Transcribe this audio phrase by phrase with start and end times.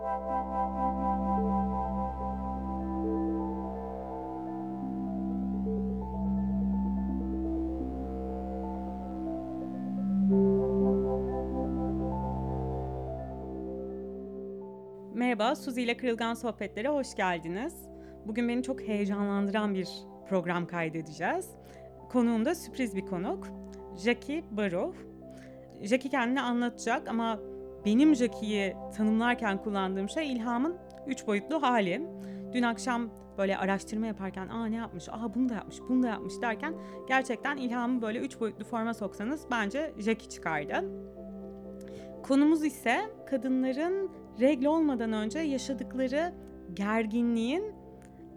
[0.00, 0.12] Merhaba,
[15.56, 17.74] Suzi ile Kırılgan Sohbetlere hoş geldiniz.
[18.26, 19.88] Bugün beni çok heyecanlandıran bir
[20.28, 21.50] program kaydedeceğiz.
[22.08, 23.48] Konuğum da sürpriz bir konuk.
[23.96, 24.92] Jackie Barov.
[25.82, 27.40] Jackie kendini anlatacak ama
[27.86, 30.76] benim Jackie'yi tanımlarken kullandığım şey ilhamın
[31.06, 32.06] üç boyutlu hali.
[32.52, 36.34] Dün akşam böyle araştırma yaparken aa ne yapmış, aa bunu da yapmış, bunu da yapmış
[36.42, 36.74] derken
[37.08, 40.84] gerçekten ilhamı böyle üç boyutlu forma soksanız bence Jackie çıkardı.
[42.22, 46.34] Konumuz ise kadınların regle olmadan önce yaşadıkları
[46.74, 47.64] gerginliğin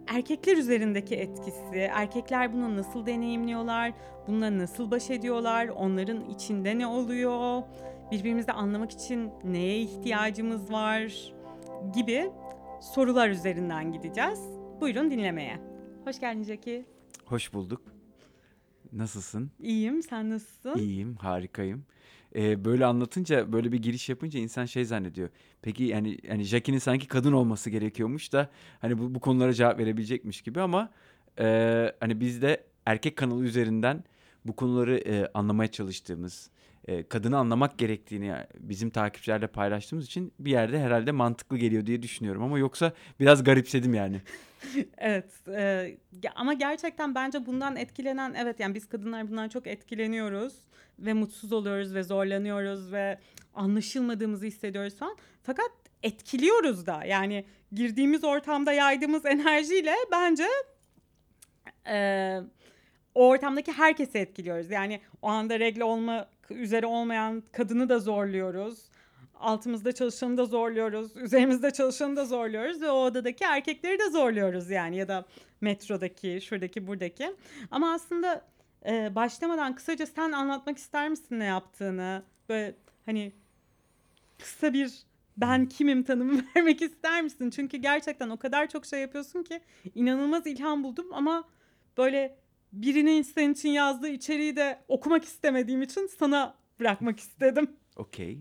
[0.06, 3.92] erkekler üzerindeki etkisi, erkekler bunu nasıl deneyimliyorlar,
[4.26, 7.62] bununla nasıl baş ediyorlar, onların içinde ne oluyor,
[8.12, 11.32] birbirimizi anlamak için neye ihtiyacımız var
[11.94, 12.30] gibi
[12.94, 14.40] sorular üzerinden gideceğiz.
[14.80, 15.60] Buyurun dinlemeye.
[16.04, 16.84] Hoş geldin Jackie.
[17.24, 17.82] Hoş bulduk.
[18.92, 19.50] Nasılsın?
[19.60, 20.78] İyiyim, sen nasılsın?
[20.78, 21.84] İyiyim, harikayım.
[22.36, 25.28] Ee, böyle anlatınca, böyle bir giriş yapınca insan şey zannediyor.
[25.62, 30.42] Peki yani yani Jackie'nin sanki kadın olması gerekiyormuş da hani bu, bu konulara cevap verebilecekmiş
[30.42, 30.90] gibi ama
[31.38, 34.04] e, hani biz de erkek kanalı üzerinden
[34.44, 36.50] bu konuları e, anlamaya çalıştığımız,
[36.88, 42.42] e, kadını anlamak gerektiğini bizim takipçilerle paylaştığımız için bir yerde herhalde mantıklı geliyor diye düşünüyorum
[42.42, 44.22] ama yoksa biraz garipsedim yani.
[44.98, 45.96] Evet e,
[46.34, 50.54] ama gerçekten bence bundan etkilenen evet yani biz kadınlar bundan çok etkileniyoruz
[50.98, 53.18] ve mutsuz oluyoruz ve zorlanıyoruz ve
[53.54, 55.16] anlaşılmadığımızı hissediyoruz falan.
[55.42, 55.70] Fakat
[56.02, 60.46] etkiliyoruz da yani girdiğimiz ortamda yaydığımız enerjiyle bence
[61.86, 62.38] e,
[63.14, 64.70] o ortamdaki herkesi etkiliyoruz.
[64.70, 68.78] Yani o anda regle olma üzere olmayan kadını da zorluyoruz.
[69.34, 71.16] Altımızda çalışanı da zorluyoruz.
[71.16, 72.82] Üzerimizde çalışanı da zorluyoruz.
[72.82, 74.96] Ve o odadaki erkekleri de zorluyoruz yani.
[74.96, 75.24] Ya da
[75.60, 77.32] metrodaki, şuradaki, buradaki.
[77.70, 78.44] Ama aslında
[78.86, 82.22] e, başlamadan kısaca sen anlatmak ister misin ne yaptığını?
[82.48, 82.74] Böyle
[83.06, 83.32] hani
[84.38, 85.02] kısa bir
[85.36, 87.50] ben kimim tanımı vermek ister misin?
[87.50, 89.60] Çünkü gerçekten o kadar çok şey yapıyorsun ki
[89.94, 91.44] inanılmaz ilham buldum ama
[91.98, 92.38] böyle
[92.72, 97.70] birinin senin için yazdığı içeriği de okumak istemediğim için sana bırakmak istedim.
[97.96, 98.38] Okey.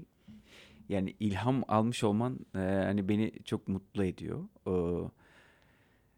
[0.89, 4.43] Yani ilham almış olman e, hani beni çok mutlu ediyor.
[4.67, 4.71] Ee,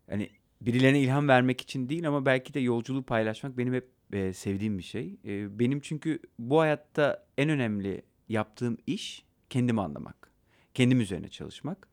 [0.10, 0.30] hani
[0.62, 4.84] birilerine ilham vermek için değil ama belki de yolculuğu paylaşmak benim hep e, sevdiğim bir
[4.84, 5.18] şey.
[5.26, 10.32] E, benim çünkü bu hayatta en önemli yaptığım iş kendimi anlamak.
[10.74, 11.88] Kendim üzerine çalışmak.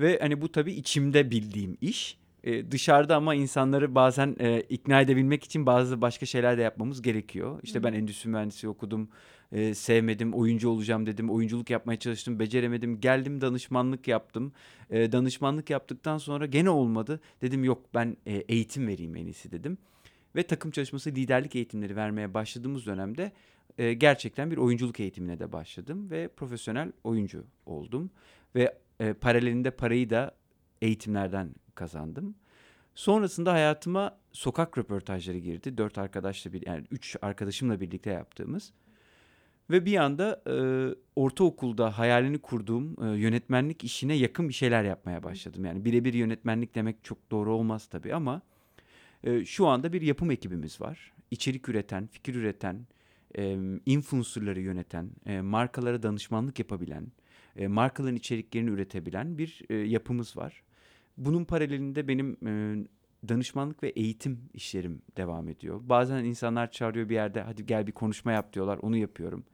[0.00, 2.18] Ve hani bu tabii içimde bildiğim iş.
[2.44, 7.60] E, dışarıda ama insanları bazen e, ikna edebilmek için bazı başka şeyler de yapmamız gerekiyor.
[7.62, 9.08] İşte ben endüstri mühendisi okudum,
[9.52, 13.00] e, sevmedim, oyuncu olacağım dedim, oyunculuk yapmaya çalıştım, beceremedim.
[13.00, 14.52] Geldim danışmanlık yaptım.
[14.90, 17.20] E, danışmanlık yaptıktan sonra gene olmadı.
[17.42, 19.78] Dedim yok ben e, eğitim vereyim en iyisi dedim.
[20.36, 23.32] Ve takım çalışması liderlik eğitimleri vermeye başladığımız dönemde
[23.78, 28.10] e, gerçekten bir oyunculuk eğitimine de başladım ve profesyonel oyuncu oldum.
[28.54, 30.34] Ve e, paralelinde parayı da
[30.82, 32.34] eğitimlerden kazandım.
[32.94, 35.78] Sonrasında hayatıma sokak röportajları girdi.
[35.78, 38.72] Dört arkadaşla bir yani üç arkadaşımla birlikte yaptığımız.
[39.70, 40.54] Ve bir anda e,
[41.16, 45.64] ortaokulda hayalini kurduğum e, yönetmenlik işine yakın bir şeyler yapmaya başladım.
[45.64, 48.42] Yani birebir yönetmenlik demek çok doğru olmaz tabii ama
[49.24, 51.12] e, şu anda bir yapım ekibimiz var.
[51.30, 52.86] İçerik üreten, fikir üreten,
[53.38, 57.06] e, influencerları yöneten, e, markalara danışmanlık yapabilen,
[57.56, 60.62] e, markaların içeriklerini üretebilen bir e, yapımız var.
[61.16, 62.84] Bunun paralelinde benim e,
[63.28, 65.80] danışmanlık ve eğitim işlerim devam ediyor.
[65.82, 69.44] Bazen insanlar çağırıyor bir yerde hadi gel bir konuşma yap diyorlar onu yapıyorum.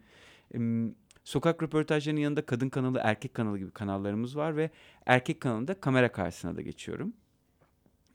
[0.55, 0.95] Em,
[1.25, 4.71] Sokak röportajlarının yanında kadın kanalı, erkek kanalı gibi kanallarımız var ve
[5.07, 7.13] erkek kanalında kamera karşısına da geçiyorum.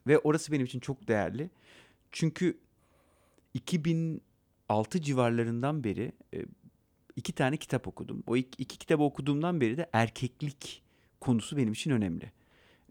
[0.07, 1.49] Ve orası benim için çok değerli.
[2.11, 2.57] Çünkü
[3.53, 6.45] 2006 civarlarından beri e,
[7.15, 8.23] iki tane kitap okudum.
[8.27, 10.83] O iki, iki kitabı okuduğumdan beri de erkeklik
[11.21, 12.31] konusu benim için önemli.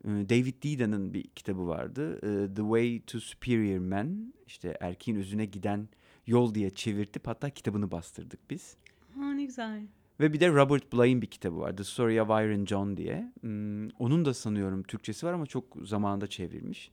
[0.04, 2.16] E, David Deedan'ın bir kitabı vardı.
[2.16, 4.34] E, The Way to Superior Men.
[4.46, 5.88] İşte erkeğin özüne giden
[6.26, 8.76] yol diye çevirtip hatta kitabını bastırdık biz.
[9.14, 9.86] Ha ne güzel.
[10.20, 11.76] Ve bir de Robert Bly'in bir kitabı var.
[11.76, 13.32] The Story of Iron John diye.
[13.40, 16.90] Hmm, onun da sanıyorum Türkçesi var ama çok zamanında çevrilmiş.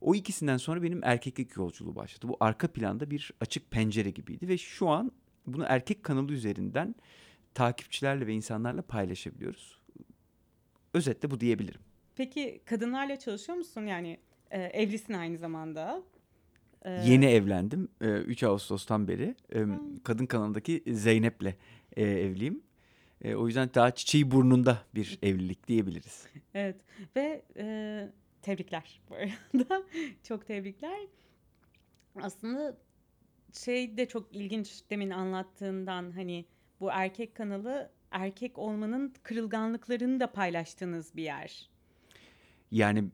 [0.00, 2.28] O ikisinden sonra benim erkeklik yolculuğu başladı.
[2.28, 5.12] Bu arka planda bir açık pencere gibiydi ve şu an
[5.46, 6.94] bunu erkek kanalı üzerinden
[7.54, 9.78] takipçilerle ve insanlarla paylaşabiliyoruz.
[10.94, 11.80] Özetle bu diyebilirim.
[12.16, 13.82] Peki kadınlarla çalışıyor musun?
[13.86, 14.18] Yani
[14.50, 16.02] e, evlisin aynı zamanda.
[16.82, 17.88] E, Yeni evlendim.
[18.00, 19.34] Ee, 3 Ağustos'tan beri.
[19.54, 19.64] Ee,
[20.04, 21.54] Kadın kanalındaki Zeynep'le
[21.96, 22.62] e, evliyim.
[23.22, 26.26] E, o yüzden daha çiçeği burnunda bir evlilik diyebiliriz.
[26.54, 26.76] Evet
[27.16, 28.08] ve e,
[28.46, 29.82] tebrikler bu arada.
[30.22, 30.98] Çok tebrikler.
[32.22, 32.76] Aslında
[33.52, 36.44] şey de çok ilginç demin anlattığından hani
[36.80, 41.70] bu erkek kanalı erkek olmanın kırılganlıklarını da paylaştığınız bir yer.
[42.70, 43.04] Yani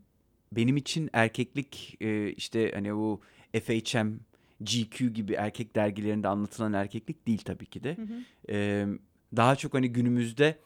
[0.53, 3.21] benim için erkeklik e, işte hani bu
[3.53, 4.09] FHM,
[4.61, 7.97] GQ gibi erkek dergilerinde anlatılan erkeklik değil tabii ki de.
[7.97, 8.99] Hı hı.
[9.37, 10.59] Daha çok hani günümüzde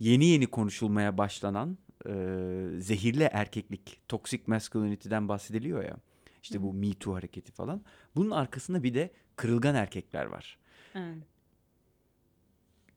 [0.00, 2.12] yeni yeni konuşulmaya başlanan e,
[2.78, 5.96] zehirli erkeklik, toxic masculinity'den bahsediliyor ya.
[6.42, 7.82] İşte bu Me Too hareketi falan.
[8.16, 10.58] Bunun arkasında bir de kırılgan erkekler var.
[10.94, 11.22] Evet.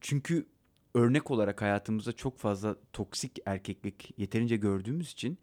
[0.02, 0.46] Çünkü
[0.94, 5.38] örnek olarak hayatımızda çok fazla toksik erkeklik yeterince gördüğümüz için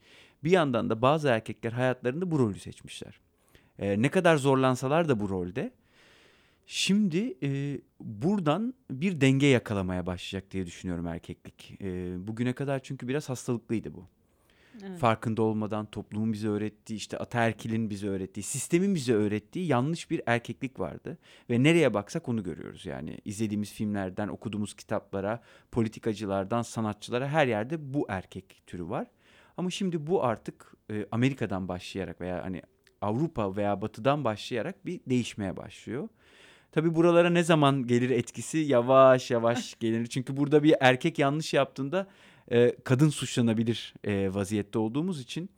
[0.44, 3.20] bir yandan da bazı erkekler hayatlarında bu rolü seçmişler.
[3.78, 5.72] Ee, ne kadar zorlansalar da bu rolde
[6.66, 11.78] şimdi e, buradan bir denge yakalamaya başlayacak diye düşünüyorum erkeklik.
[11.80, 14.08] E, bugüne kadar çünkü biraz hastalıklıydı bu.
[14.84, 14.98] Evet.
[14.98, 20.80] Farkında olmadan toplumun bize öğrettiği, işte ataerkilin bize öğrettiği, sistemin bize öğrettiği yanlış bir erkeklik
[20.80, 21.18] vardı.
[21.50, 23.18] Ve nereye baksak onu görüyoruz yani.
[23.24, 25.42] izlediğimiz filmlerden, okuduğumuz kitaplara,
[25.72, 29.06] politikacılardan, sanatçılara her yerde bu erkek türü var.
[29.56, 32.62] Ama şimdi bu artık e, Amerika'dan başlayarak veya hani
[33.00, 36.08] Avrupa veya Batı'dan başlayarak bir değişmeye başlıyor.
[36.76, 40.06] Tabii buralara ne zaman gelir etkisi yavaş yavaş gelir.
[40.06, 42.06] Çünkü burada bir erkek yanlış yaptığında
[42.52, 45.50] e, kadın suçlanabilir e, vaziyette olduğumuz için.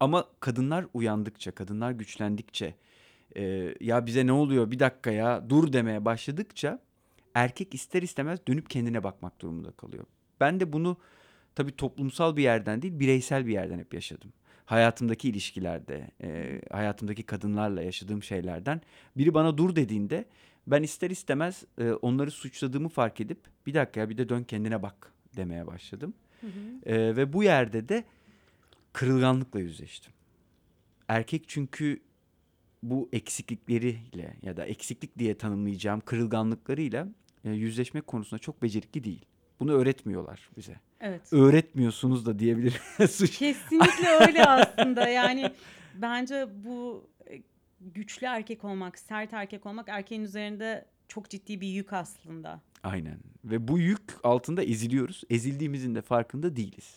[0.00, 2.74] Ama kadınlar uyandıkça, kadınlar güçlendikçe,
[3.36, 6.78] e, ya bize ne oluyor bir dakika ya dur demeye başladıkça
[7.34, 10.04] erkek ister istemez dönüp kendine bakmak durumunda kalıyor.
[10.40, 10.96] Ben de bunu
[11.54, 14.32] tabii toplumsal bir yerden değil bireysel bir yerden hep yaşadım.
[14.72, 18.80] Hayatımdaki ilişkilerde, e, hayatımdaki kadınlarla yaşadığım şeylerden
[19.16, 20.24] biri bana dur dediğinde
[20.66, 24.82] ben ister istemez e, onları suçladığımı fark edip bir dakika ya bir de dön kendine
[24.82, 26.14] bak demeye başladım.
[26.40, 26.90] Hı hı.
[26.90, 28.04] E, ve bu yerde de
[28.92, 30.12] kırılganlıkla yüzleştim.
[31.08, 32.00] Erkek çünkü
[32.82, 37.08] bu eksiklikleriyle ya da eksiklik diye tanımlayacağım kırılganlıklarıyla
[37.44, 39.24] e, yüzleşmek konusunda çok becerikli değil.
[39.60, 40.80] Bunu öğretmiyorlar bize.
[41.00, 41.32] Evet.
[41.32, 42.80] Öğretmiyorsunuz da diyebilirim.
[42.98, 45.08] Suç- Kesinlikle öyle aslında.
[45.08, 45.52] Yani
[45.94, 47.42] bence bu e,
[47.80, 52.60] güçlü erkek olmak, sert erkek olmak erkeğin üzerinde çok ciddi bir yük aslında.
[52.82, 53.18] Aynen.
[53.44, 55.22] Ve bu yük altında eziliyoruz.
[55.30, 56.96] Ezildiğimizin de farkında değiliz.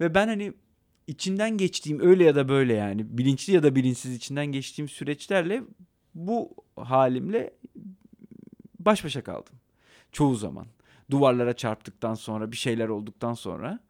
[0.00, 0.52] Ve ben hani
[1.06, 5.62] içinden geçtiğim öyle ya da böyle yani bilinçli ya da bilinçsiz içinden geçtiğim süreçlerle
[6.14, 7.54] bu halimle
[8.80, 9.54] baş başa kaldım.
[10.12, 10.66] Çoğu zaman.
[11.10, 13.80] Duvarlara çarptıktan sonra bir şeyler olduktan sonra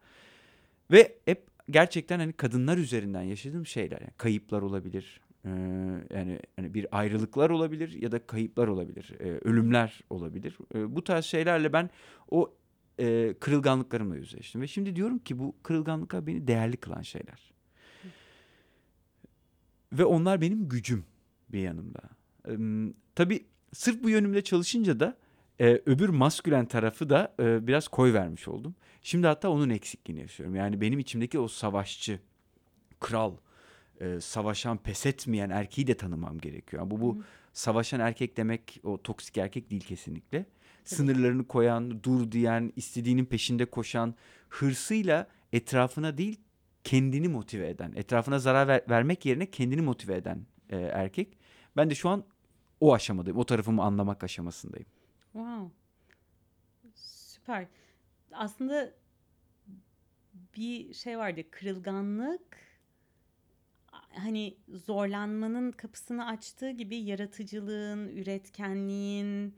[0.91, 5.21] ve hep gerçekten hani kadınlar üzerinden yaşadığım şeyler yani kayıplar olabilir.
[5.45, 5.49] Ee,
[6.13, 9.13] yani hani bir ayrılıklar olabilir ya da kayıplar olabilir.
[9.19, 10.57] Ee, ölümler olabilir.
[10.75, 11.89] Ee, bu tarz şeylerle ben
[12.31, 12.53] o
[12.99, 17.53] e, kırılganlıklarımla yüzleştim ve şimdi diyorum ki bu kırılganlıklar beni değerli kılan şeyler.
[19.93, 21.05] Ve onlar benim gücüm
[21.49, 22.01] bir yanımda.
[22.49, 22.53] Ee,
[23.15, 25.17] tabii sırf bu yönümde çalışınca da
[25.59, 28.75] e, öbür maskülen tarafı da e, biraz koy vermiş oldum.
[29.01, 30.55] Şimdi hatta onun eksikliğini yaşıyorum.
[30.55, 32.19] Yani benim içimdeki o savaşçı,
[32.99, 33.33] kral,
[34.01, 36.81] e, savaşan, pes etmeyen erkeği de tanımam gerekiyor.
[36.83, 37.23] Yani bu bu Hı
[37.57, 40.45] savaşan erkek demek o toksik erkek değil kesinlikle.
[40.83, 44.15] Sınırlarını koyan, dur diyen, istediğinin peşinde koşan,
[44.49, 46.39] hırsıyla etrafına değil
[46.83, 51.37] kendini motive eden, etrafına zarar ver- vermek yerine kendini motive eden e, erkek.
[51.77, 52.23] Ben de şu an
[52.79, 54.87] o aşamadayım, o tarafımı anlamak aşamasındayım.
[55.37, 55.71] Wow.
[56.95, 57.67] Süper.
[58.31, 58.93] Aslında
[60.55, 61.41] bir şey vardı.
[61.51, 62.57] Kırılganlık
[63.91, 69.55] hani zorlanmanın kapısını açtığı gibi yaratıcılığın, üretkenliğin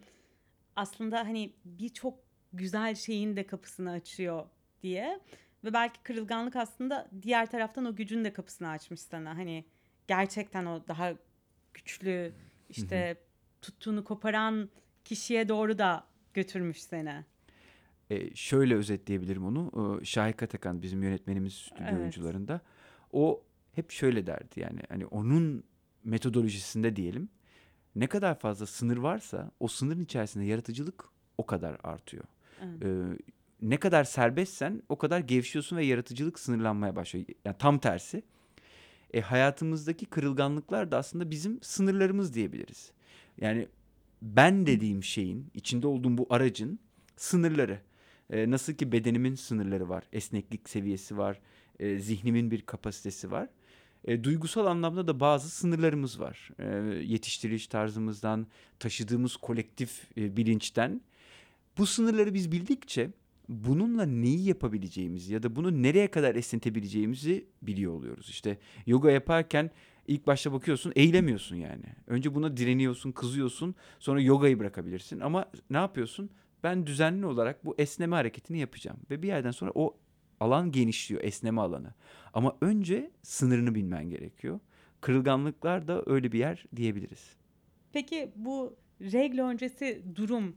[0.76, 2.20] aslında hani birçok
[2.54, 4.48] güzel şeyin de kapısını açıyor
[4.84, 5.20] diye.
[5.64, 9.38] Ve belki kırılganlık aslında diğer taraftan o gücün de kapısını açmış sana.
[9.38, 9.66] Hani
[10.08, 11.14] gerçekten o daha
[11.74, 12.34] güçlü
[12.70, 13.18] işte
[13.62, 14.70] tuttuğunu koparan
[15.10, 17.26] kişiye doğru da götürmüş seni.
[18.10, 20.00] E, şöyle özetleyebilirim onu.
[20.02, 22.00] E, Şahik Atakan bizim yönetmenimiz stüdyo Evet.
[22.00, 22.62] oyuncularında.
[23.14, 23.44] O
[23.76, 25.64] hep şöyle derdi yani hani onun
[26.04, 27.30] metodolojisinde diyelim.
[27.96, 31.06] Ne kadar fazla sınır varsa o sınırın içerisinde yaratıcılık
[31.38, 32.24] o kadar artıyor.
[32.62, 32.84] Evet.
[32.86, 33.18] E,
[33.62, 37.26] ne kadar serbestsen o kadar gevşiyorsun ve yaratıcılık sınırlanmaya başlıyor.
[37.46, 38.24] Yani tam tersi.
[39.14, 42.92] E, hayatımızdaki kırılganlıklar da aslında bizim sınırlarımız diyebiliriz.
[43.42, 43.68] Yani
[44.22, 46.80] ben dediğim şeyin, içinde olduğum bu aracın
[47.16, 47.82] sınırları.
[48.30, 51.40] E, nasıl ki bedenimin sınırları var, esneklik seviyesi var,
[51.80, 53.50] e, zihnimin bir kapasitesi var.
[54.06, 56.50] E, duygusal anlamda da bazı sınırlarımız var.
[56.60, 56.66] E,
[57.04, 58.48] yetiştiriliş tarzımızdan,
[58.80, 61.02] taşıdığımız kolektif e, bilinçten.
[61.78, 63.12] Bu sınırları biz bildikçe
[63.50, 68.30] bununla neyi yapabileceğimizi ya da bunu nereye kadar esnetebileceğimizi biliyor oluyoruz.
[68.30, 69.72] İşte yoga yaparken
[70.10, 71.86] ilk başta bakıyorsun eğilemiyorsun yani.
[72.08, 73.76] Önce buna direniyorsun, kızıyorsun.
[74.00, 75.20] Sonra yogayı bırakabilirsin.
[75.20, 76.30] Ama ne yapıyorsun?
[76.64, 78.98] Ben düzenli olarak bu esneme hareketini yapacağım.
[79.10, 79.98] Ve bir yerden sonra o
[80.40, 81.94] alan genişliyor, esneme alanı.
[82.34, 84.60] Ama önce sınırını bilmen gerekiyor.
[85.02, 87.36] Kırılganlıklar da öyle bir yer diyebiliriz.
[87.94, 90.56] Peki bu regl öncesi durum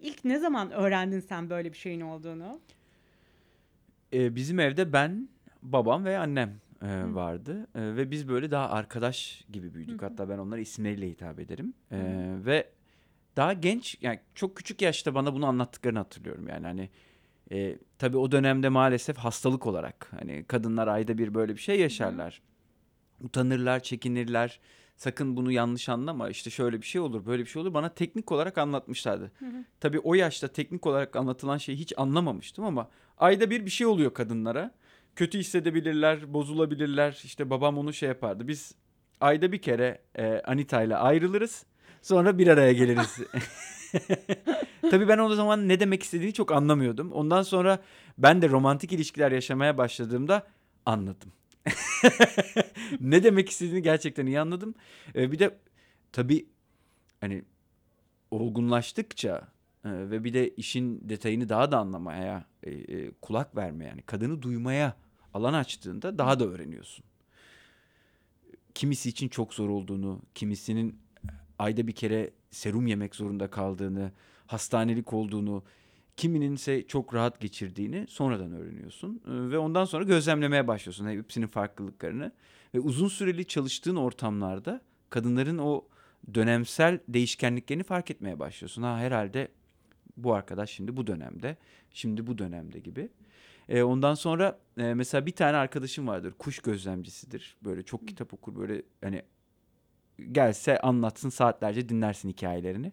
[0.00, 2.60] ilk ne zaman öğrendin sen böyle bir şeyin olduğunu?
[4.12, 5.28] Ee, bizim evde ben,
[5.62, 7.66] babam ve annem e, vardı.
[7.74, 10.02] E, ve biz böyle daha arkadaş gibi büyüdük.
[10.02, 10.06] Hı.
[10.06, 11.74] Hatta ben onlara isimleriyle hitap ederim.
[11.90, 11.98] E,
[12.46, 12.68] ve
[13.36, 16.48] daha genç, yani çok küçük yaşta bana bunu anlattıklarını hatırlıyorum.
[16.48, 16.90] Yani hani
[17.52, 22.42] e, tabii o dönemde maalesef hastalık olarak hani kadınlar ayda bir böyle bir şey yaşarlar.
[23.20, 24.60] Utanırlar, çekinirler.
[24.96, 26.28] Sakın bunu yanlış anlama.
[26.28, 27.74] İşte şöyle bir şey olur, böyle bir şey olur.
[27.74, 29.32] Bana teknik olarak anlatmışlardı.
[29.38, 29.64] Hı hı.
[29.80, 32.88] Tabii o yaşta teknik olarak anlatılan şeyi hiç anlamamıştım ama
[33.18, 34.74] ayda bir bir şey oluyor kadınlara.
[35.16, 37.20] Kötü hissedebilirler, bozulabilirler.
[37.24, 38.48] İşte babam onu şey yapardı.
[38.48, 38.74] Biz
[39.20, 41.66] ayda bir kere e, Anita ile ayrılırız.
[42.02, 43.18] Sonra bir araya geliriz.
[44.90, 47.12] Tabii ben o zaman ne demek istediğini çok anlamıyordum.
[47.12, 47.82] Ondan sonra
[48.18, 50.46] ben de romantik ilişkiler yaşamaya başladığımda
[50.86, 51.32] anladım.
[53.00, 54.74] ne demek istediğini gerçekten iyi anladım.
[55.14, 55.58] E, bir de
[56.12, 56.46] tabii
[57.20, 57.44] hani
[58.30, 59.48] olgunlaştıkça
[59.84, 64.42] e, ve bir de işin detayını daha da anlamaya, e, e, kulak vermeye yani kadını
[64.42, 64.96] duymaya
[65.34, 67.04] alan açtığında daha da öğreniyorsun.
[68.74, 70.98] Kimisi için çok zor olduğunu, kimisinin
[71.58, 74.12] ayda bir kere serum yemek zorunda kaldığını,
[74.46, 75.62] hastanelik olduğunu,
[76.16, 79.22] kiminin ise çok rahat geçirdiğini sonradan öğreniyorsun.
[79.26, 82.32] E, Ve ondan sonra gözlemlemeye başlıyorsun hepsinin farklılıklarını.
[82.74, 85.84] Ve uzun süreli çalıştığın ortamlarda kadınların o
[86.34, 88.82] dönemsel değişkenliklerini fark etmeye başlıyorsun.
[88.82, 89.48] Ha herhalde
[90.16, 91.56] bu arkadaş şimdi bu dönemde,
[91.90, 93.08] şimdi bu dönemde gibi.
[93.68, 97.56] E, ondan sonra e, mesela bir tane arkadaşım vardır, kuş gözlemcisidir.
[97.64, 99.22] Böyle çok kitap okur, böyle hani
[100.32, 102.92] gelse anlatsın saatlerce dinlersin hikayelerini.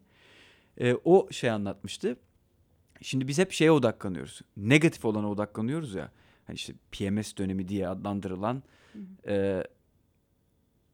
[0.78, 2.18] E, o şey anlatmıştı.
[3.02, 4.42] Şimdi biz hep şeye odaklanıyoruz.
[4.58, 6.12] Negatif olana odaklanıyoruz ya.
[6.48, 8.64] Hani işte PMS dönemi diye adlandırılan
[9.28, 9.64] e,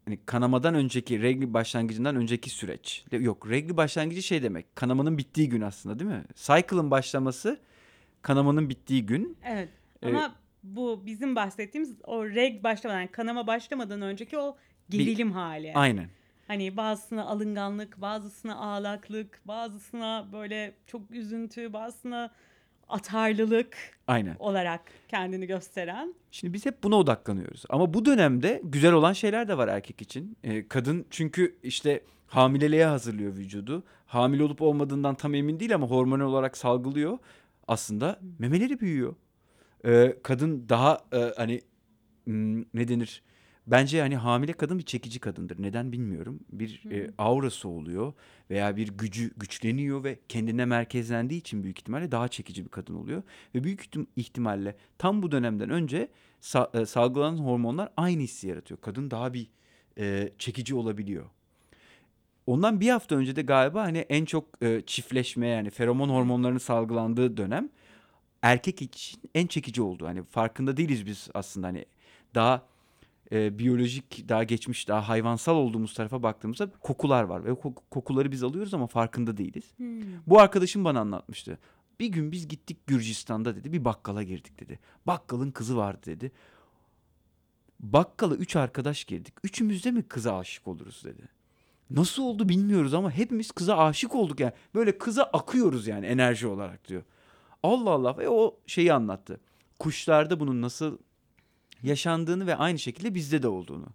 [0.05, 3.05] hani kanamadan önceki regl başlangıcından önceki süreç.
[3.11, 4.75] Yok regl başlangıcı şey demek.
[4.75, 6.23] Kanamanın bittiği gün aslında değil mi?
[6.35, 7.59] Cycle'ın başlaması
[8.27, 9.37] kanamanın bittiği gün.
[9.45, 9.69] Evet.
[10.03, 14.57] Ee, Ama bu bizim bahsettiğimiz o reg başlamadan, yani kanama başlamadan önceki o
[14.89, 15.73] gerilim hali.
[15.75, 16.09] Aynen.
[16.47, 22.31] Hani bazısına alınganlık, bazısına ağlaklık, bazısına böyle çok üzüntü, bazısına
[22.89, 24.35] atarlılık Aynen.
[24.39, 26.13] olarak kendini gösteren.
[26.31, 27.63] Şimdi biz hep buna odaklanıyoruz.
[27.69, 30.37] Ama bu dönemde güzel olan şeyler de var erkek için.
[30.43, 33.83] Ee, kadın çünkü işte hamileliğe hazırlıyor vücudu.
[34.05, 37.17] Hamile olup olmadığından tam emin değil ama hormonal olarak salgılıyor.
[37.67, 39.15] Aslında memeleri büyüyor.
[39.85, 41.61] Ee, kadın daha e, hani
[42.25, 43.23] hmm, ne denir?
[43.67, 45.61] Bence hani hamile kadın bir çekici kadındır.
[45.63, 46.39] Neden bilmiyorum.
[46.51, 48.13] Bir e, aurası oluyor
[48.49, 53.23] veya bir gücü güçleniyor ve kendine merkezlendiği için büyük ihtimalle daha çekici bir kadın oluyor.
[53.55, 56.09] Ve büyük ihtim- ihtimalle tam bu dönemden önce
[56.41, 58.81] sa- e, salgılanan hormonlar aynı hissi yaratıyor.
[58.81, 59.47] Kadın daha bir
[59.97, 61.25] e, çekici olabiliyor.
[62.47, 67.37] Ondan bir hafta önce de galiba hani en çok e, çiftleşme yani feromon hormonlarının salgılandığı
[67.37, 67.69] dönem
[68.41, 70.07] erkek için en çekici oldu.
[70.07, 71.85] Hani farkında değiliz biz aslında hani
[72.35, 72.65] daha
[73.31, 77.45] e, biyolojik, daha geçmiş, daha hayvansal olduğumuz tarafa baktığımızda kokular var.
[77.45, 77.55] Ve
[77.91, 79.73] kokuları biz alıyoruz ama farkında değiliz.
[80.27, 81.59] Bu arkadaşım bana anlatmıştı.
[81.99, 83.73] Bir gün biz gittik Gürcistan'da dedi.
[83.73, 84.79] Bir bakkala girdik dedi.
[85.07, 86.31] Bakkalın kızı vardı dedi.
[87.79, 89.33] Bakkala üç arkadaş girdik.
[89.43, 91.36] Üçümüz de mi kıza aşık oluruz dedi.
[91.89, 94.53] Nasıl oldu bilmiyoruz ama hepimiz kıza aşık olduk yani.
[94.75, 97.03] Böyle kıza akıyoruz yani enerji olarak diyor.
[97.63, 99.39] Allah Allah ve o şeyi anlattı.
[99.79, 100.97] Kuşlarda bunun nasıl
[101.83, 103.87] yaşandığını ve aynı şekilde bizde de olduğunu.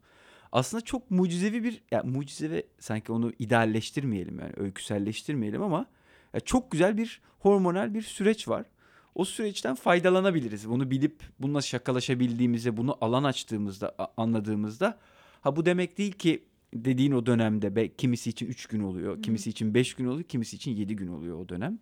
[0.53, 5.87] Aslında çok mucizevi bir, yani mucizevi sanki onu idealleştirmeyelim yani öyküselleştirmeyelim ama
[6.35, 8.67] ya çok güzel bir hormonal bir süreç var.
[9.15, 10.69] O süreçten faydalanabiliriz.
[10.69, 14.99] Bunu bilip bununla şakalaşabildiğimizde, bunu alan açtığımızda, anladığımızda
[15.41, 16.45] ha bu demek değil ki
[16.75, 20.57] dediğin o dönemde be, kimisi için 3 gün oluyor, kimisi için 5 gün oluyor, kimisi
[20.57, 21.79] için 7 gün oluyor o dönem.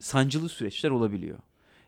[0.00, 1.38] Sancılı süreçler olabiliyor.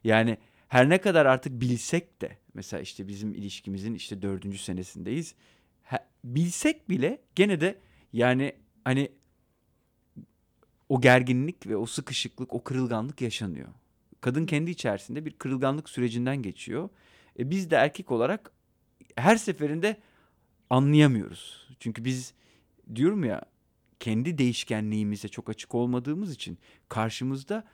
[0.04, 5.34] Yani her ne kadar artık bilsek de mesela işte bizim ilişkimizin işte dördüncü senesindeyiz.
[5.82, 7.78] Ha- bilsek bile gene de
[8.12, 8.52] yani
[8.84, 9.10] hani
[10.88, 13.68] o gerginlik ve o sıkışıklık, o kırılganlık yaşanıyor.
[14.20, 16.88] Kadın kendi içerisinde bir kırılganlık sürecinden geçiyor.
[17.38, 18.52] E biz de erkek olarak
[19.16, 19.96] her seferinde
[20.70, 21.68] anlayamıyoruz.
[21.80, 22.34] Çünkü biz
[22.94, 23.42] diyorum ya
[24.00, 26.58] kendi değişkenliğimize çok açık olmadığımız için
[26.88, 27.64] karşımızda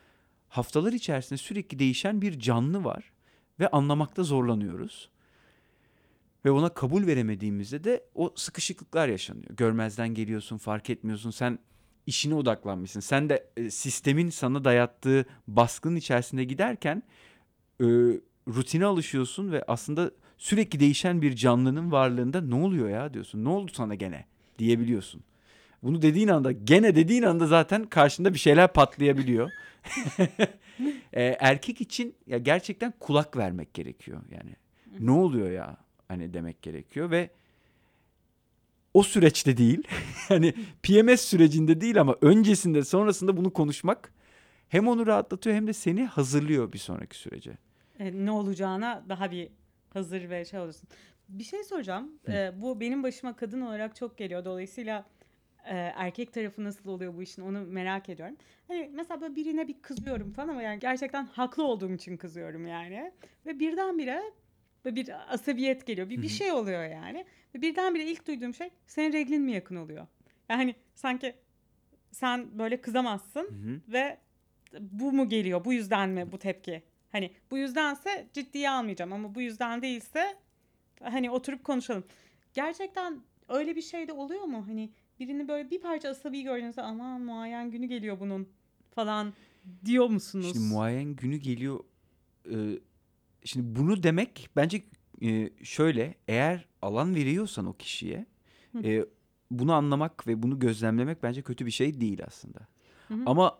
[0.48, 3.12] haftalar içerisinde sürekli değişen bir canlı var
[3.60, 5.10] ve anlamakta zorlanıyoruz.
[6.44, 9.50] Ve ona kabul veremediğimizde de o sıkışıklıklar yaşanıyor.
[9.56, 11.30] Görmezden geliyorsun, fark etmiyorsun.
[11.30, 11.58] Sen
[12.06, 13.00] işine odaklanmışsın.
[13.00, 17.02] Sen de e, sistemin sana dayattığı baskının içerisinde giderken
[17.80, 17.86] e,
[18.48, 23.44] rutine alışıyorsun ve aslında sürekli değişen bir canlının varlığında ne oluyor ya diyorsun.
[23.44, 24.24] Ne oldu sana gene
[24.58, 25.22] diyebiliyorsun.
[25.82, 29.50] Bunu dediğin anda gene dediğin anda zaten karşında bir şeyler patlayabiliyor.
[31.12, 34.56] e, erkek için ya gerçekten kulak vermek gerekiyor yani.
[35.00, 35.76] Ne oluyor ya
[36.08, 37.30] hani demek gerekiyor ve
[38.94, 39.82] o süreçte değil.
[40.28, 44.12] hani PMS sürecinde değil ama öncesinde sonrasında bunu konuşmak
[44.68, 47.58] hem onu rahatlatıyor hem de seni hazırlıyor bir sonraki sürece.
[47.98, 49.48] E, ne olacağına daha bir
[49.96, 50.88] hazır ve şey olursun.
[51.28, 52.12] Bir şey soracağım.
[52.28, 54.44] E, bu benim başıma kadın olarak çok geliyor.
[54.44, 55.06] Dolayısıyla
[55.64, 58.36] e, erkek tarafı nasıl oluyor bu işin onu merak ediyorum.
[58.68, 63.12] Hani mesela böyle birine bir kızıyorum falan ama yani gerçekten haklı olduğum için kızıyorum yani.
[63.46, 64.22] Ve birdenbire
[64.84, 66.10] böyle bir asabiyet geliyor.
[66.10, 67.24] Bir, bir şey oluyor yani.
[67.54, 70.06] Ve birdenbire ilk duyduğum şey senin reglin mi yakın oluyor?
[70.48, 71.34] Yani sanki
[72.12, 74.18] sen böyle kızamazsın ve
[74.80, 75.64] bu mu geliyor?
[75.64, 76.82] Bu yüzden mi bu tepki?
[77.16, 80.37] Hani bu yüzdense ciddiye almayacağım ama bu yüzden değilse
[81.02, 82.04] hani oturup konuşalım.
[82.54, 84.64] Gerçekten öyle bir şey de oluyor mu?
[84.66, 88.49] Hani birini böyle bir parça asabi gördüğünüzde aman muayen günü geliyor bunun
[88.94, 89.32] falan
[89.85, 90.50] diyor musunuz?
[90.52, 91.80] Şimdi muayyen günü geliyor.
[92.50, 92.56] e,
[93.44, 94.82] şimdi bunu demek bence
[95.23, 98.26] e, şöyle eğer alan veriyorsan o kişiye
[98.85, 99.04] e,
[99.50, 102.58] bunu anlamak ve bunu gözlemlemek bence kötü bir şey değil aslında.
[103.08, 103.23] Hı hı.
[103.26, 103.58] Ama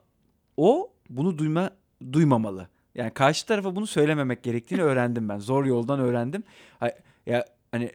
[0.57, 1.71] o bunu duyma
[2.13, 2.69] duymamalı.
[2.97, 5.38] Yani karşı tarafa bunu söylememek gerektiğini öğrendim ben.
[5.38, 6.45] Zor yoldan öğrendim.
[7.26, 7.93] Ya hani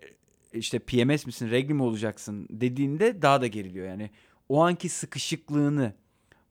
[0.53, 3.88] işte PMS misin, regl mi olacaksın dediğinde daha da geriliyor.
[3.88, 4.10] Yani
[4.50, 5.93] o anki sıkışıklığını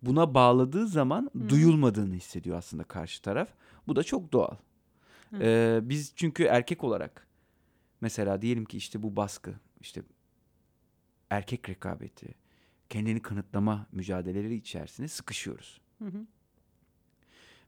[0.02, 1.48] buna bağladığı zaman Hı.
[1.48, 3.48] duyulmadığını hissediyor aslında karşı taraf.
[3.86, 4.56] Bu da çok doğal.
[5.30, 5.36] Hı.
[5.42, 7.26] Ee, biz çünkü erkek olarak
[8.00, 10.02] mesela diyelim ki işte bu baskı, işte
[11.30, 12.34] erkek rekabeti,
[12.88, 15.80] kendini kanıtlama mücadeleleri içerisinde sıkışıyoruz.
[15.98, 16.26] Hı hı.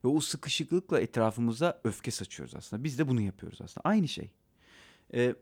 [0.04, 2.84] Ve o sıkışıklıkla etrafımıza öfke saçıyoruz aslında.
[2.84, 3.88] Biz de bunu yapıyoruz aslında.
[3.88, 4.30] Aynı şey.
[5.14, 5.34] Ee,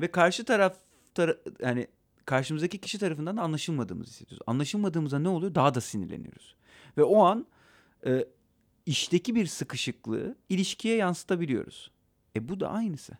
[0.00, 0.76] ve karşı taraf
[1.14, 1.86] tara- yani
[2.24, 4.44] karşımızdaki kişi tarafından da anlaşılmadığımızı hissediyoruz.
[4.46, 5.54] Anlaşılmadığımızda ne oluyor?
[5.54, 6.54] Daha da sinirleniyoruz.
[6.98, 7.46] Ve o an
[8.06, 8.26] e,
[8.86, 11.90] işteki bir sıkışıklığı ilişkiye yansıtabiliyoruz.
[12.36, 13.12] E bu da aynısı.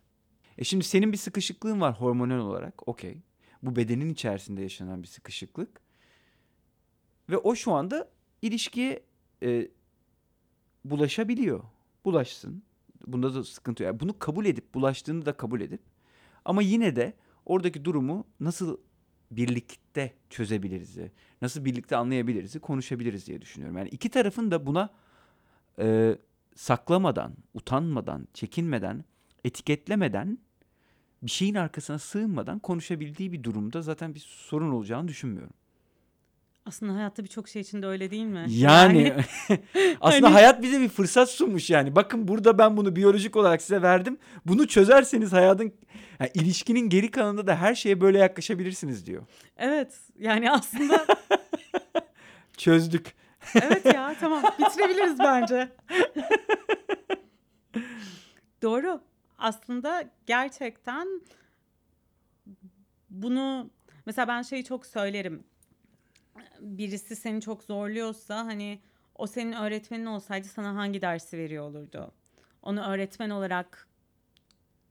[0.57, 2.87] E şimdi senin bir sıkışıklığın var hormonal olarak.
[2.87, 3.17] Okey.
[3.63, 5.81] Bu bedenin içerisinde yaşanan bir sıkışıklık.
[7.29, 8.09] Ve o şu anda
[8.41, 9.03] ilişkiye
[9.43, 9.67] e,
[10.85, 11.63] bulaşabiliyor.
[12.05, 12.63] Bulaşsın.
[13.07, 13.87] Bunda da sıkıntı yok.
[13.87, 15.81] Yani bunu kabul edip, bulaştığını da kabul edip
[16.45, 17.13] ama yine de
[17.45, 18.77] oradaki durumu nasıl
[19.31, 20.97] birlikte çözebiliriz,
[21.41, 23.77] nasıl birlikte anlayabiliriz, konuşabiliriz diye düşünüyorum.
[23.77, 24.89] Yani iki tarafın da buna
[25.79, 26.17] e,
[26.55, 29.05] saklamadan, utanmadan, çekinmeden,
[29.43, 30.37] etiketlemeden,
[31.23, 35.53] bir şeyin arkasına sığınmadan konuşabildiği bir durumda zaten bir sorun olacağını düşünmüyorum.
[36.69, 38.45] Aslında hayatta birçok şey için de öyle değil mi?
[38.49, 39.13] Yani
[40.01, 41.95] aslında Hani- hayat bize bir fırsat sunmuş yani.
[41.95, 44.17] Bakın burada ben bunu biyolojik olarak size verdim.
[44.45, 45.73] Bunu çözerseniz hayatın
[46.19, 49.23] yani ilişkinin geri kalanında da her şeye böyle yaklaşabilirsiniz diyor.
[49.57, 51.05] evet yani aslında
[52.57, 53.15] Çözdük.
[53.55, 55.69] evet ya tamam bitirebiliriz bence.
[58.61, 59.01] Doğru.
[59.37, 61.07] Aslında gerçekten
[63.09, 63.69] bunu
[64.05, 65.43] mesela ben şeyi çok söylerim.
[66.59, 68.79] Birisi seni çok zorluyorsa hani
[69.15, 72.11] o senin öğretmenin olsaydı sana hangi dersi veriyor olurdu?
[72.61, 73.87] Onu öğretmen olarak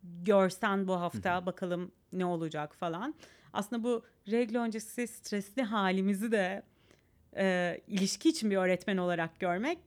[0.03, 3.15] görsen bu hafta bakalım ne olacak falan.
[3.53, 6.63] Aslında bu regl öncesi stresli halimizi de
[7.37, 9.79] e, ilişki için bir öğretmen olarak görmek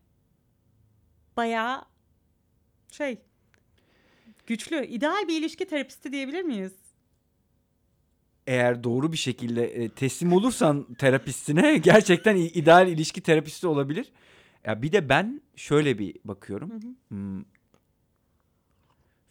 [1.38, 1.86] bayağı
[2.92, 3.22] şey
[4.48, 4.86] güçlü.
[4.86, 6.81] İdeal bir ilişki terapisti diyebilir miyiz?
[8.48, 14.12] Eğer doğru bir şekilde e, teslim olursan terapistine gerçekten ideal ilişki terapisti olabilir.
[14.66, 16.70] Ya bir de ben şöyle bir bakıyorum.
[16.70, 16.96] Hı hı.
[17.08, 17.44] Hmm,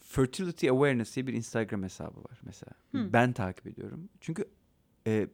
[0.00, 2.72] Fertility Awareness diye bir Instagram hesabı var mesela.
[2.92, 3.12] Hı.
[3.12, 4.08] Ben takip ediyorum.
[4.20, 4.44] Çünkü
[5.06, 5.28] e,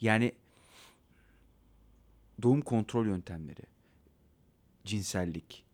[0.00, 0.32] yani
[2.42, 3.62] doğum kontrol yöntemleri,
[4.84, 5.64] cinsellik,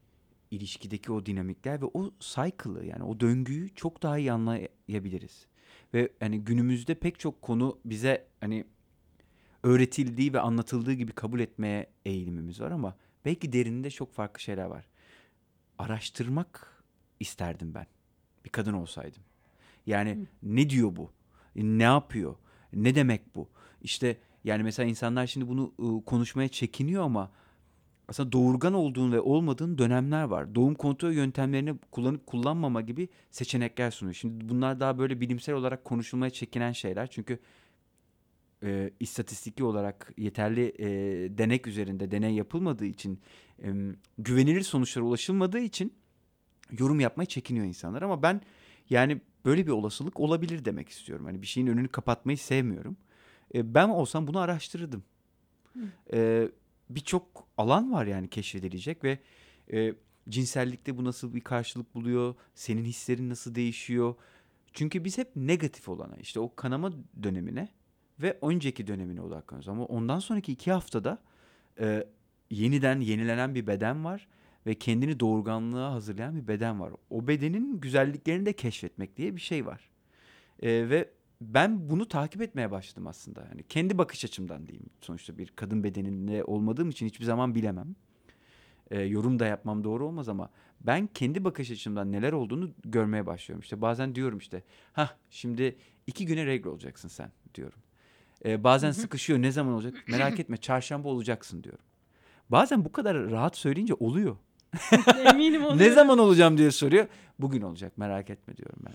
[0.50, 5.46] ilişkideki o dinamikler ve o cycle'ı yani o döngüyü çok daha iyi anlayabiliriz.
[5.96, 8.64] Ve hani günümüzde pek çok konu bize hani
[9.62, 14.88] öğretildiği ve anlatıldığı gibi kabul etmeye eğilimimiz var ama belki derinde çok farklı şeyler var.
[15.78, 16.82] Araştırmak
[17.20, 17.86] isterdim ben
[18.44, 19.22] bir kadın olsaydım.
[19.86, 21.10] Yani ne diyor bu?
[21.56, 22.36] Ne yapıyor?
[22.72, 23.48] Ne demek bu?
[23.82, 27.30] İşte yani mesela insanlar şimdi bunu ıı, konuşmaya çekiniyor ama
[28.08, 30.54] aslında doğurgan olduğun ve olmadığın dönemler var.
[30.54, 34.14] Doğum kontrol yöntemlerini kullanıp kullanmama gibi seçenekler sunuyor.
[34.14, 37.06] Şimdi bunlar daha böyle bilimsel olarak konuşulmaya çekinen şeyler.
[37.10, 37.38] Çünkü
[38.62, 40.88] e, istatistiki olarak yeterli e,
[41.38, 43.20] denek üzerinde deney yapılmadığı için
[43.62, 43.74] e,
[44.18, 45.92] güvenilir sonuçlara ulaşılmadığı için
[46.78, 48.02] yorum yapmaya çekiniyor insanlar.
[48.02, 48.40] Ama ben
[48.90, 51.24] yani böyle bir olasılık olabilir demek istiyorum.
[51.24, 52.96] Hani bir şeyin önünü kapatmayı sevmiyorum.
[53.54, 55.04] E, ben olsam bunu araştırırdım.
[56.12, 56.48] E,
[56.90, 59.18] Birçok alan var yani keşfedilecek ve
[59.72, 59.94] e,
[60.28, 62.34] cinsellikte bu nasıl bir karşılık buluyor?
[62.54, 64.14] Senin hislerin nasıl değişiyor?
[64.72, 67.68] Çünkü biz hep negatif olana işte o kanama dönemine
[68.22, 69.68] ve önceki dönemine odaklanıyoruz.
[69.68, 71.18] Ama ondan sonraki iki haftada
[71.80, 72.06] e,
[72.50, 74.28] yeniden yenilenen bir beden var
[74.66, 76.92] ve kendini doğurganlığa hazırlayan bir beden var.
[77.10, 79.90] O bedenin güzelliklerini de keşfetmek diye bir şey var.
[80.62, 83.40] E, ve ben bunu takip etmeye başladım aslında.
[83.40, 84.90] Yani kendi bakış açımdan diyeyim.
[85.00, 87.96] Sonuçta bir kadın bedeninde olmadığım için hiçbir zaman bilemem.
[88.90, 93.60] E, yorum da yapmam doğru olmaz ama ben kendi bakış açımdan neler olduğunu görmeye başlıyorum.
[93.60, 97.78] İşte bazen diyorum işte, ha şimdi iki güne regl olacaksın sen diyorum.
[98.44, 101.84] E, bazen sıkışıyor ne zaman olacak merak etme çarşamba olacaksın diyorum.
[102.50, 104.36] Bazen bu kadar rahat söyleyince oluyor.
[105.24, 105.78] Eminim oluyor.
[105.78, 107.06] Ne zaman olacağım diye soruyor.
[107.38, 108.94] Bugün olacak merak etme diyorum ben.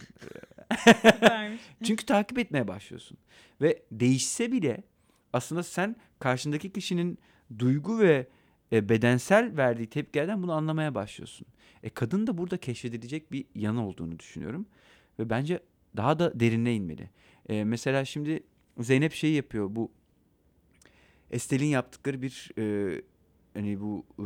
[1.83, 3.17] Çünkü takip etmeye başlıyorsun.
[3.61, 4.83] Ve değişse bile
[5.33, 7.19] aslında sen karşındaki kişinin
[7.59, 8.27] duygu ve
[8.71, 11.47] e, bedensel verdiği tepkilerden bunu anlamaya başlıyorsun.
[11.83, 14.65] E, kadın da burada keşfedilecek bir yanı olduğunu düşünüyorum.
[15.19, 15.59] Ve bence
[15.97, 17.09] daha da derine inmeli.
[17.49, 18.43] E, mesela şimdi
[18.79, 19.75] Zeynep şeyi yapıyor.
[19.75, 19.91] Bu
[21.31, 22.95] Estel'in yaptıkları bir e,
[23.53, 24.23] hani bu e,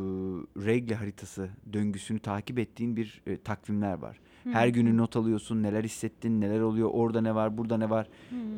[0.66, 4.20] regle haritası döngüsünü takip ettiğin bir e, takvimler var.
[4.52, 8.10] Her günü not alıyorsun, neler hissettin, neler oluyor, orada ne var, burada ne var.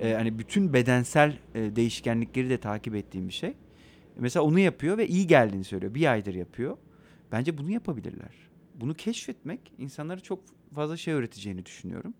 [0.01, 3.53] E, hani bütün bedensel e, değişkenlikleri de takip ettiğim bir şey.
[4.19, 5.93] Mesela onu yapıyor ve iyi geldiğini söylüyor.
[5.93, 6.77] Bir aydır yapıyor.
[7.31, 8.35] Bence bunu yapabilirler.
[8.75, 10.39] Bunu keşfetmek insanlara çok
[10.73, 12.13] fazla şey öğreteceğini düşünüyorum.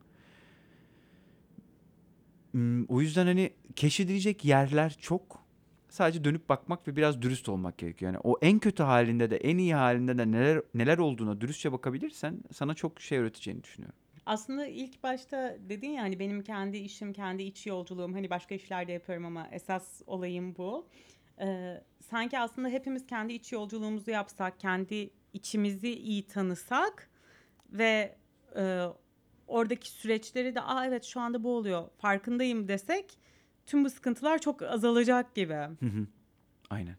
[2.88, 5.47] O yüzden hani keşfedilecek yerler çok.
[5.90, 8.14] Sadece dönüp bakmak ve biraz dürüst olmak gerekiyor.
[8.14, 12.38] Yani o en kötü halinde de en iyi halinde de neler neler olduğuna dürüstçe bakabilirsen
[12.54, 14.00] sana çok şey öğreteceğini düşünüyorum.
[14.26, 18.88] Aslında ilk başta dedin ya hani benim kendi işim, kendi iç yolculuğum hani başka işler
[18.88, 20.88] de yapıyorum ama esas olayım bu.
[21.42, 27.10] Ee, sanki aslında hepimiz kendi iç yolculuğumuzu yapsak, kendi içimizi iyi tanısak
[27.70, 28.16] ve
[28.56, 28.86] e,
[29.48, 33.18] oradaki süreçleri de aa evet şu anda bu oluyor farkındayım desek
[33.68, 35.54] tüm bu sıkıntılar çok azalacak gibi.
[35.54, 36.08] Hı hı.
[36.70, 36.96] Aynen.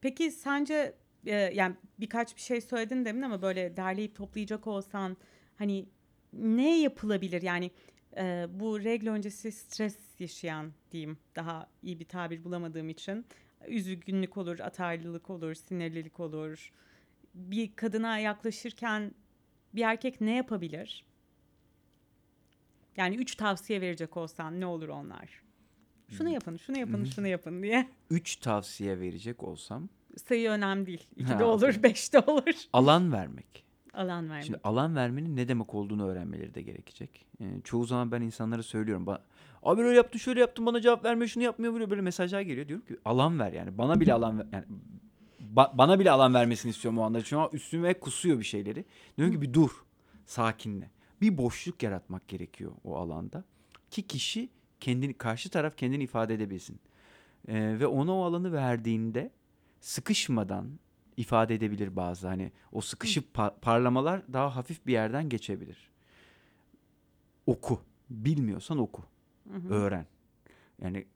[0.00, 0.94] Peki sence
[1.26, 5.16] e, yani birkaç bir şey söyledin demin ama böyle derleyip toplayacak olsan
[5.56, 5.86] hani
[6.32, 7.42] ne yapılabilir?
[7.42, 7.70] Yani
[8.16, 13.26] e, bu regl öncesi stres yaşayan diyeyim daha iyi bir tabir bulamadığım için
[13.68, 16.72] üzgünlük olur, atarlılık olur, sinirlilik olur.
[17.34, 19.14] Bir kadına yaklaşırken
[19.74, 21.04] bir erkek ne yapabilir?
[22.96, 25.45] Yani üç tavsiye verecek olsan ne olur onlar?
[26.10, 27.88] Şunu yapın, şunu yapın, şunu yapın diye.
[28.10, 29.88] Üç tavsiye verecek olsam
[30.28, 31.06] Sayı önemli değil.
[31.16, 31.82] İki Ha, de olur, okey.
[31.82, 32.54] beş de olur.
[32.72, 33.64] alan vermek.
[33.94, 34.44] Alan vermek.
[34.44, 37.26] Şimdi alan vermenin ne demek olduğunu öğrenmeleri de gerekecek.
[37.40, 39.04] Ee, çoğu zaman ben insanlara söylüyorum.
[39.06, 39.20] Ba-
[39.62, 42.68] Abi öyle yaptın şöyle yaptın bana cevap vermiyor şunu yapmıyor böyle böyle mesajlar geliyor.
[42.68, 44.46] Diyorum ki alan ver yani bana bile alan ver.
[44.52, 44.64] Yani
[45.56, 47.22] ba- bana bile alan vermesini istiyorum o anda.
[47.24, 48.84] Çünkü üstüme kusuyor bir şeyleri.
[49.16, 49.70] Diyorum ki bir dur
[50.26, 50.90] sakinle.
[51.20, 53.44] Bir boşluk yaratmak gerekiyor o alanda.
[53.90, 54.48] Ki kişi
[54.80, 56.80] kendini karşı taraf kendini ifade edebilsin.
[57.48, 59.30] Ee, ve ona o alanı verdiğinde
[59.80, 60.70] sıkışmadan
[61.16, 65.90] ifade edebilir bazı hani o sıkışıp pa- parlamalar daha hafif bir yerden geçebilir.
[67.46, 67.80] Oku.
[68.10, 69.02] Bilmiyorsan oku.
[69.70, 70.06] Öğren.
[70.82, 71.06] Yani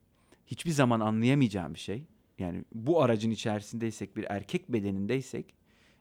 [0.47, 2.03] hiçbir zaman anlayamayacağım bir şey.
[2.39, 5.53] Yani bu aracın içerisindeysek bir erkek bedenindeysek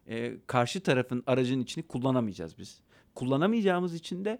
[0.06, 2.80] e, karşı tarafın aracın içini kullanamayacağız biz.
[3.14, 4.38] Kullanamayacağımız için de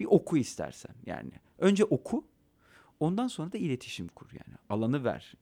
[0.00, 1.30] bir oku istersen yani.
[1.58, 2.24] Önce oku
[3.00, 4.58] ondan sonra da iletişim kur yani.
[4.68, 5.34] Alanı ver.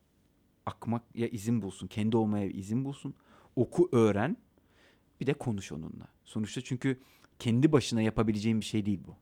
[0.66, 1.86] Akmak ya izin bulsun.
[1.86, 3.14] Kendi olmaya izin bulsun.
[3.56, 4.36] Oku öğren.
[5.20, 6.08] Bir de konuş onunla.
[6.24, 7.00] Sonuçta çünkü
[7.38, 9.16] kendi başına yapabileceğin bir şey değil bu.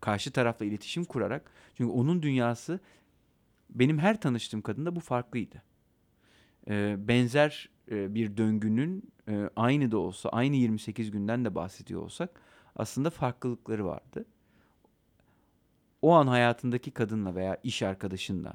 [0.00, 2.80] Karşı tarafla iletişim kurarak çünkü onun dünyası
[3.70, 5.62] benim her tanıştığım kadında bu farklıydı.
[6.68, 12.40] Ee, benzer e, bir döngünün e, aynı da olsa aynı 28 günden de bahsediyor olsak
[12.76, 14.24] aslında farklılıkları vardı.
[16.04, 18.52] O an hayatındaki kadınla veya iş arkadaşınla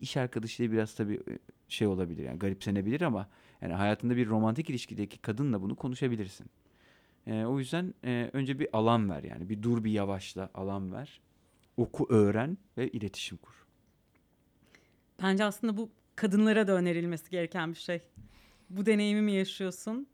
[0.00, 3.28] iş arkadaşıyla biraz tabii e, şey olabilir yani garipsenebilir ama
[3.60, 6.46] yani hayatında bir romantik ilişkideki kadınla bunu konuşabilirsin.
[7.26, 11.20] Ee, o yüzden e, önce bir alan ver yani bir dur bir yavaşla alan ver.
[11.76, 13.66] Oku öğren ve iletişim kur.
[15.22, 18.02] Bence aslında bu kadınlara da önerilmesi gereken bir şey.
[18.70, 20.06] Bu deneyimi mi yaşıyorsun?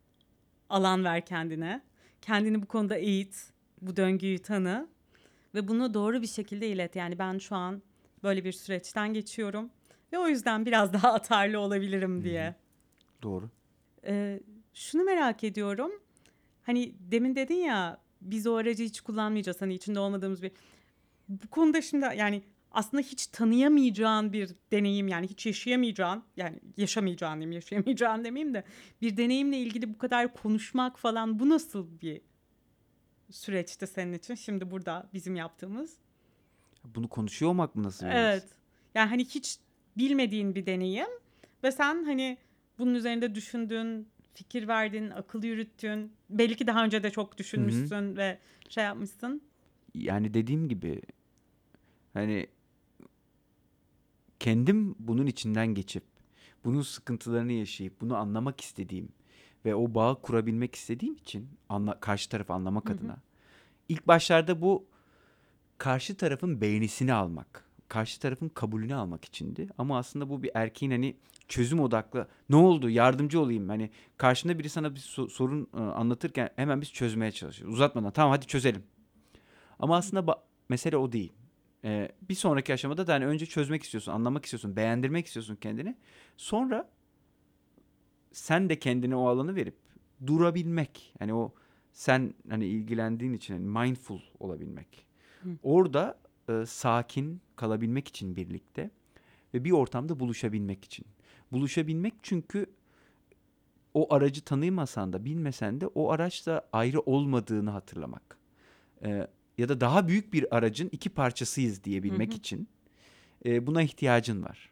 [0.71, 1.83] Alan ver kendine.
[2.21, 3.53] Kendini bu konuda eğit.
[3.83, 4.89] Bu döngüyü tanı.
[5.55, 6.97] Ve bunu doğru bir şekilde ilet.
[6.97, 7.83] Yani ben şu an
[8.23, 9.71] böyle bir süreçten geçiyorum.
[10.13, 12.55] Ve o yüzden biraz daha atarlı olabilirim diye.
[13.23, 13.51] Doğru.
[14.05, 14.41] Ee,
[14.75, 15.93] şunu merak ediyorum.
[16.63, 19.61] Hani demin dedin ya biz o aracı hiç kullanmayacağız.
[19.61, 20.53] Hani içinde olmadığımız bir...
[21.29, 27.53] Bu konuda şimdi yani aslında hiç tanıyamayacağın bir deneyim yani hiç yaşayamayacağın yani yaşamayacağın diyeyim
[27.53, 28.65] yaşayamayacağın demeyeyim de
[29.03, 32.21] bir deneyimle ilgili bu kadar konuşmak falan bu nasıl bir
[33.31, 35.97] süreçti senin için şimdi burada bizim yaptığımız?
[36.85, 38.07] Bunu konuşuyor olmak mı nasıl?
[38.07, 38.45] Evet.
[38.95, 39.59] Yani hani hiç
[39.97, 41.09] bilmediğin bir deneyim
[41.65, 42.39] ve sen hani
[42.79, 46.13] bunun üzerinde düşündün, fikir verdin, akıl yürüttün.
[46.31, 48.39] Belki ki daha önce de çok düşünmüşsün ve
[48.69, 49.43] şey yapmışsın.
[49.95, 51.03] Yani dediğim gibi
[52.13, 52.47] hani
[54.39, 56.05] kendim bunun içinden geçip
[56.65, 59.09] bunun sıkıntılarını yaşayıp bunu anlamak istediğim
[59.65, 62.97] ve o bağı kurabilmek istediğim için anla, karşı tarafı anlamak Hı hı.
[62.97, 63.17] adına
[63.89, 64.87] ilk başlarda bu
[65.79, 69.69] karşı tarafın beğenisini almak, karşı tarafın kabulünü almak içindi.
[69.79, 71.17] Ama aslında bu bir erkeğin hani
[71.49, 76.81] çözüm odaklı ne oldu yardımcı olayım hani karşında biri sana bir so- sorun anlatırken hemen
[76.81, 77.75] biz çözmeye çalışıyoruz.
[77.75, 78.83] Uzatmadan tamam hadi çözelim.
[79.79, 81.33] Ama aslında ba- mesele o değil.
[81.85, 85.97] Ee, bir sonraki aşamada da hani önce çözmek istiyorsun, anlamak istiyorsun, beğendirmek istiyorsun kendini.
[86.37, 86.89] Sonra
[88.33, 89.77] sen de kendine o alanı verip
[90.27, 91.15] durabilmek.
[91.19, 91.55] Hani o
[91.93, 95.07] sen hani ilgilendiğin için hani mindful olabilmek.
[95.43, 95.49] Hı.
[95.63, 98.91] Orada e, sakin kalabilmek için birlikte
[99.55, 101.07] ve bir ortamda buluşabilmek için.
[101.53, 102.67] Buluşabilmek çünkü
[103.95, 108.39] o aracı tanıymasan da bilmesen de o araçla ayrı olmadığını hatırlamak.
[109.05, 109.27] Ee,
[109.59, 112.39] ya da daha büyük bir aracın iki parçasıyız diyebilmek Hı hı.
[112.39, 112.69] için
[113.45, 114.71] e, buna ihtiyacın var.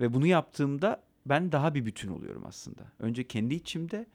[0.00, 2.92] Ve bunu yaptığımda ben daha bir bütün oluyorum aslında.
[2.98, 4.06] Önce kendi içimde,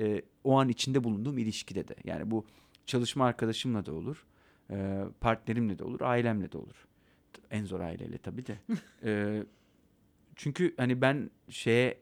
[0.00, 1.94] e, o an içinde bulunduğum ilişkide de.
[2.04, 2.46] Yani bu
[2.86, 4.26] çalışma arkadaşımla da olur,
[4.70, 6.86] e, partnerimle de olur, ailemle de olur.
[7.50, 8.58] En zor aileyle tabii de.
[9.04, 9.42] E,
[10.36, 11.98] çünkü hani ben şeye,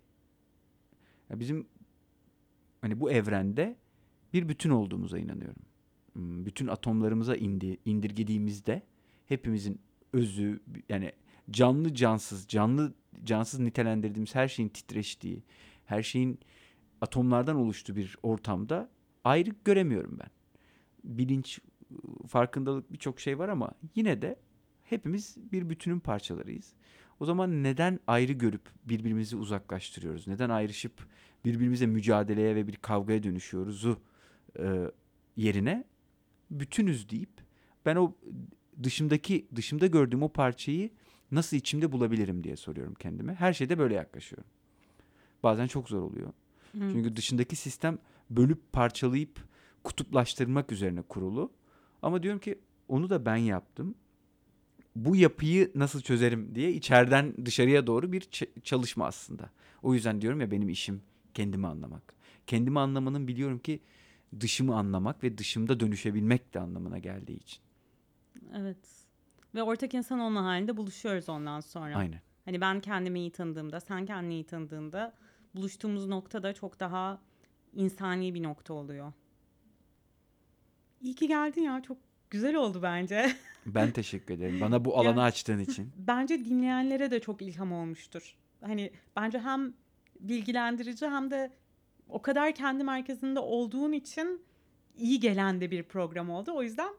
[1.30, 1.66] bizim
[2.80, 3.76] hani bu evrende
[4.32, 5.62] bir bütün olduğumuza inanıyorum.
[6.12, 8.82] Hmm, Bütün atomlarımıza indi, indirgediğimizde
[9.26, 9.80] hepimizin
[10.12, 11.12] özü yani
[11.50, 15.42] canlı cansız, canlı cansız nitelendirdiğimiz her şeyin titreştiği,
[15.84, 16.40] her şeyin
[17.00, 18.90] atomlardan oluştuğu bir ortamda
[19.24, 20.30] ayrı göremiyorum ben.
[21.04, 21.60] Bilinç,
[22.26, 24.36] farkındalık birçok şey var ama yine de
[24.82, 26.72] hepimiz bir bütünün parçalarıyız.
[27.20, 30.26] O zaman neden ayrı görüp birbirimizi uzaklaştırıyoruz?
[30.26, 31.06] Neden ayrışıp
[31.44, 34.00] birbirimize mücadeleye ve bir kavgaya dönüşüyoruzu
[34.58, 34.90] e,
[35.36, 35.84] yerine
[36.50, 37.30] bütünüz deyip
[37.86, 38.14] ben o
[38.82, 40.90] dışımdaki dışımda gördüğüm o parçayı
[41.30, 43.34] nasıl içimde bulabilirim diye soruyorum kendime.
[43.34, 44.50] Her şeyde böyle yaklaşıyorum.
[45.42, 46.32] Bazen çok zor oluyor.
[46.72, 46.78] Hı.
[46.92, 47.98] Çünkü dışındaki sistem
[48.30, 49.40] bölüp parçalayıp
[49.84, 51.52] kutuplaştırmak üzerine kurulu.
[52.02, 53.94] Ama diyorum ki onu da ben yaptım.
[54.96, 58.28] Bu yapıyı nasıl çözerim diye içeriden dışarıya doğru bir
[58.62, 59.50] çalışma aslında.
[59.82, 61.02] O yüzden diyorum ya benim işim
[61.34, 62.14] kendimi anlamak.
[62.46, 63.80] Kendimi anlamanın biliyorum ki
[64.40, 67.58] dışımı anlamak ve dışımda dönüşebilmek de anlamına geldiği için.
[68.54, 68.97] Evet.
[69.54, 71.96] Ve ortak insan olma halinde buluşuyoruz ondan sonra.
[71.96, 72.20] Aynen.
[72.44, 75.14] Hani ben kendimi iyi tanıdığımda, sen kendini iyi tanıdığında
[75.54, 77.20] buluştuğumuz nokta da çok daha
[77.74, 79.12] insani bir nokta oluyor.
[81.00, 81.82] İyi ki geldin ya.
[81.82, 81.96] Çok
[82.30, 83.32] güzel oldu bence.
[83.66, 84.60] Ben teşekkür ederim.
[84.60, 85.92] Bana bu alanı Ya- açtığın için.
[85.98, 88.36] bence dinleyenlere de çok ilham olmuştur.
[88.60, 89.74] Hani bence hem
[90.20, 91.50] bilgilendirici hem de
[92.08, 94.42] o kadar kendi merkezinde olduğun için
[94.98, 96.52] iyi gelen de bir program oldu.
[96.54, 96.94] O yüzden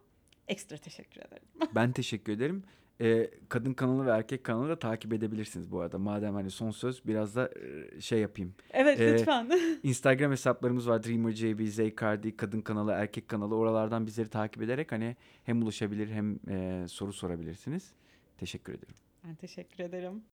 [0.50, 1.44] ekstra teşekkür ederim.
[1.76, 2.64] Ben teşekkür ederim.
[3.02, 5.98] Ee, kadın kanalı ve erkek kanalı da takip edebilirsiniz bu arada.
[6.00, 7.50] Madem hani son söz biraz da
[7.96, 8.54] e, şey yapayım.
[8.72, 9.52] Evet Ee, lütfen.
[9.84, 11.04] Instagram hesaplarımız var.
[11.04, 13.56] Dreamer JB, Zeykardi, kadın kanalı, erkek kanalı.
[13.56, 17.94] Oralardan bizleri takip ederek hani hem ulaşabilir hem e, soru sorabilirsiniz.
[18.38, 18.96] Teşekkür ederim.
[19.28, 20.24] ben teşekkür ederim.